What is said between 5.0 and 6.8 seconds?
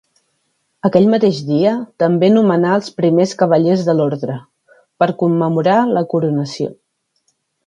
per commemorar la coronació.